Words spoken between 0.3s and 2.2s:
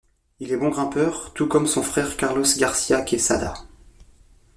Il est bon grimpeur tout comme son frère